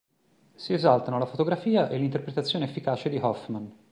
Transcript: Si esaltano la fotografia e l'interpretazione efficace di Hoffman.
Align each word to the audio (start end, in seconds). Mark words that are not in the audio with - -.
Si 0.55 0.73
esaltano 0.73 1.19
la 1.19 1.27
fotografia 1.27 1.87
e 1.87 1.99
l'interpretazione 1.99 2.65
efficace 2.65 3.07
di 3.09 3.17
Hoffman. 3.17 3.71